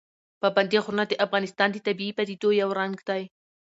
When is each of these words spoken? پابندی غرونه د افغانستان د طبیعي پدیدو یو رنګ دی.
پابندی 0.41 0.79
غرونه 0.85 1.03
د 1.07 1.13
افغانستان 1.25 1.69
د 1.71 1.77
طبیعي 1.87 2.13
پدیدو 2.17 2.49
یو 2.61 2.69
رنګ 2.79 2.95
دی. 3.09 3.21